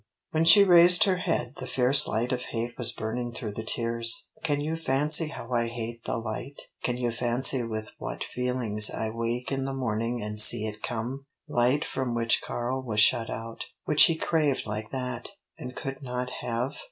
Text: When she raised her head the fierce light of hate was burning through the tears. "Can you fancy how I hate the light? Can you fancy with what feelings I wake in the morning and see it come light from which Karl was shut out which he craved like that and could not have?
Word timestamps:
When 0.31 0.45
she 0.45 0.63
raised 0.63 1.03
her 1.03 1.17
head 1.17 1.57
the 1.57 1.67
fierce 1.67 2.07
light 2.07 2.31
of 2.31 2.45
hate 2.45 2.75
was 2.75 2.91
burning 2.91 3.33
through 3.33 3.51
the 3.51 3.61
tears. 3.63 4.29
"Can 4.41 4.59
you 4.59 4.75
fancy 4.75 5.27
how 5.27 5.51
I 5.51 5.67
hate 5.67 6.05
the 6.05 6.17
light? 6.17 6.59
Can 6.81 6.97
you 6.97 7.11
fancy 7.11 7.61
with 7.61 7.91
what 7.99 8.23
feelings 8.23 8.89
I 8.89 9.11
wake 9.11 9.51
in 9.51 9.65
the 9.65 9.75
morning 9.75 10.19
and 10.23 10.41
see 10.41 10.65
it 10.65 10.81
come 10.81 11.27
light 11.47 11.85
from 11.85 12.15
which 12.15 12.41
Karl 12.41 12.81
was 12.81 12.99
shut 12.99 13.29
out 13.29 13.67
which 13.85 14.05
he 14.05 14.15
craved 14.15 14.65
like 14.65 14.89
that 14.89 15.29
and 15.59 15.75
could 15.75 16.01
not 16.01 16.31
have? 16.31 16.73